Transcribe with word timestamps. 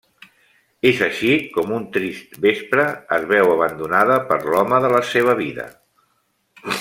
És 0.91 1.01
així 1.07 1.33
com 1.57 1.73
un 1.75 1.83
trist 1.97 2.33
vespre, 2.47 2.87
es 3.19 3.29
veu 3.35 3.53
abandonada 3.59 4.19
per 4.31 4.39
l'home 4.51 4.83
de 4.87 4.93
la 4.99 5.03
seva 5.15 5.37
vida. 5.47 5.69